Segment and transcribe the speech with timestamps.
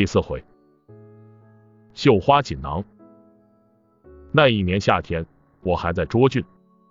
[0.00, 0.42] 第四回，
[1.92, 2.82] 绣花锦囊。
[4.32, 5.26] 那一年夏天，
[5.60, 6.42] 我还在涿郡，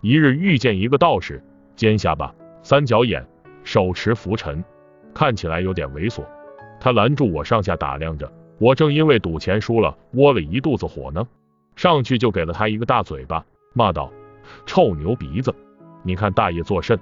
[0.02, 1.44] 一日遇见一个道士，
[1.76, 3.28] 尖下巴，三角眼，
[3.64, 4.64] 手持拂尘，
[5.12, 6.24] 看起来有点猥琐。
[6.80, 8.32] 他拦住我，上下打量着。
[8.60, 11.28] 我正因为赌钱输了，窝了一肚子火呢，
[11.76, 14.14] 上去就给了他一个大嘴巴，骂道
[14.68, 15.52] ：“臭牛鼻子，
[16.04, 17.00] 你看大爷作甚？”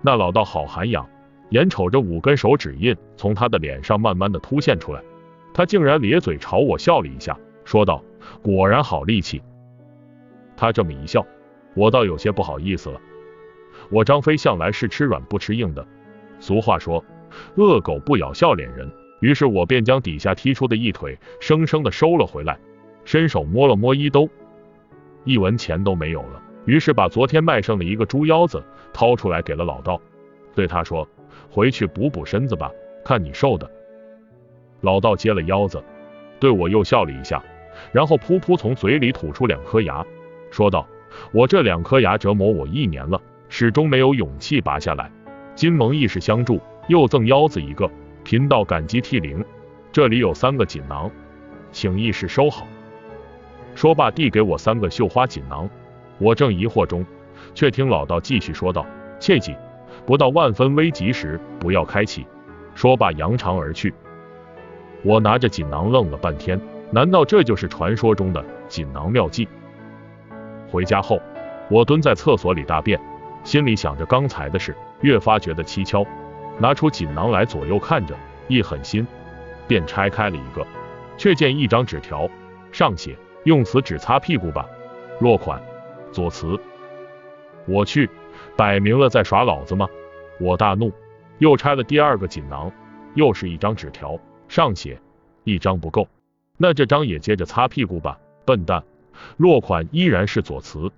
[0.00, 1.06] 那老道好涵养，
[1.50, 5.02] 眼瞅着五根手指印从他的脸上慢慢的凸现出来。
[5.52, 8.02] 他竟然咧嘴朝我笑了一下，说道
[8.42, 9.42] ：“果然好力气。”
[10.56, 11.26] 他这么一笑，
[11.74, 13.00] 我倒有些不好意思了。
[13.90, 15.86] 我张飞向来是吃软不吃硬的，
[16.38, 17.04] 俗话说
[17.56, 22.58] 恶狗不咬笑脸人，于是我便将底下踢出的一腿生生的收了回来，
[23.04, 24.28] 伸手摸了摸衣兜，
[25.24, 30.00] 一文钱都没有了，于是把昨天卖剩的一个猪腰子掏出来给了老道，
[30.54, 31.08] 对他说
[31.50, 32.70] ：“回去补补身子吧，
[33.04, 33.68] 看你瘦的。”
[34.80, 35.82] 老道接了腰子，
[36.38, 37.42] 对我又笑了一下，
[37.92, 40.04] 然后噗噗从嘴里吐出两颗牙，
[40.50, 40.86] 说道
[41.32, 45.10] ：“我这两颗牙折磨我一年了，始终没有勇气拔下来。
[45.54, 47.90] 金蒙义士相助，又赠腰子一个，
[48.24, 49.44] 贫道感激涕零。
[49.92, 51.10] 这里有三个锦囊，
[51.72, 52.66] 请义士收好。”
[53.74, 55.68] 说罢，递给我三个绣花锦囊。
[56.18, 57.04] 我正疑惑中，
[57.54, 58.84] 却听老道继续说道
[59.20, 59.54] ：“切记，
[60.06, 62.26] 不到万分危急时，不要开启。”
[62.74, 63.92] 说罢，扬长而去。
[65.02, 69.48] 我拿着锦囊愣了半天，难道这就是传说中的锦囊妙计？
[70.70, 71.20] 回家后，
[71.70, 73.00] 我蹲在厕所里大便，
[73.42, 76.04] 心里想着刚才的事，越发觉得蹊跷。
[76.58, 78.14] 拿出锦囊来左右看着，
[78.46, 79.06] 一狠心，
[79.66, 80.66] 便拆开了一个，
[81.16, 82.28] 却见一张纸条，
[82.70, 84.66] 上写“用此纸擦屁股吧”，
[85.20, 85.62] 落款
[86.12, 86.60] 左慈。
[87.66, 88.10] 我去，
[88.56, 89.88] 摆明了在耍老子吗？
[90.38, 90.92] 我大怒，
[91.38, 92.70] 又拆了第二个锦囊，
[93.14, 94.18] 又是一张纸条。
[94.50, 95.00] 上写
[95.44, 96.08] 一张不够，
[96.58, 98.82] 那这张也接着擦屁股吧，笨蛋！
[99.36, 100.90] 落款依然是左慈。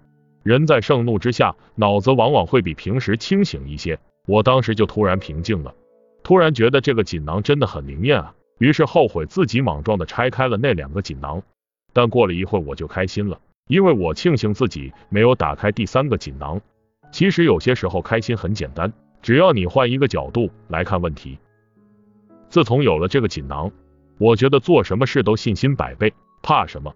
[0.43, 3.99] 人在盛怒之下，脑子往往会比平时清醒一些。
[4.27, 5.75] 我当时就突然平静了，
[6.23, 11.43] 突然觉得这个锦囊真的很灵验啊，于是后悔自己莽撞的拆开了那两个锦囊。
[11.93, 16.59] 但过了一会我就开心了，因为我庆幸自己没有打开第三个锦囊。
[17.11, 21.37] 其实有些时候开心很简单，只要你换一个角度来看问题。
[22.53, 23.73] 自从有了这个锦囊，
[24.19, 26.95] 我觉得做什么事都信心百倍，怕什么？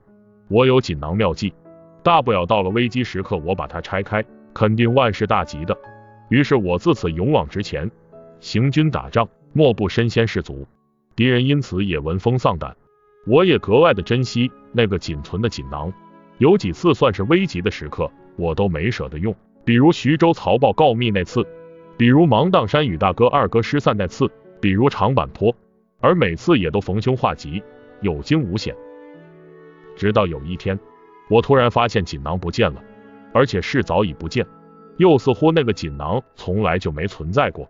[0.49, 1.55] 我有锦囊妙计，
[2.03, 4.23] 大不了到了危机时刻我把它拆开，
[4.53, 5.75] 肯定万事大吉的。
[6.29, 7.91] 于是我自此勇往直前，
[8.39, 10.67] 行军打仗莫不身先士卒，
[11.15, 12.77] 敌人因此也闻风丧胆。
[13.27, 15.91] 我也格外的珍惜那个仅存的锦囊，
[16.37, 19.35] 有几次算是危急的时刻，我都没舍得用，
[19.65, 21.47] 比如徐州曹豹告密那次，
[21.97, 24.31] 比如芒砀山与大哥二哥失散那次。
[24.61, 25.55] 比如长坂坡，
[26.01, 27.63] 而每次也都逢凶化吉，
[28.01, 28.75] 有惊无险。
[29.95, 30.79] 直到有一天，
[31.29, 32.83] 我突然发现锦囊不见了，
[33.33, 34.47] 而且是早已不见，
[34.97, 37.69] 又似乎那个锦囊从来就没存在过。